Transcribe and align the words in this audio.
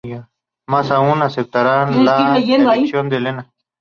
Más 0.65 0.89
aún, 0.89 1.21
¿aceptarán 1.21 2.03
la 2.03 2.35
elección 2.35 3.07
de 3.07 3.17
Elena? 3.17 3.51